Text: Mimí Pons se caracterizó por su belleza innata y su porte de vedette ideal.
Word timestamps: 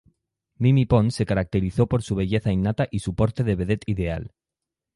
Mimí 0.59 0.87
Pons 0.87 1.13
se 1.13 1.27
caracterizó 1.27 1.85
por 1.85 2.01
su 2.01 2.15
belleza 2.15 2.51
innata 2.51 2.87
y 2.89 3.01
su 3.01 3.13
porte 3.13 3.43
de 3.43 3.55
vedette 3.55 3.83
ideal. 3.85 4.33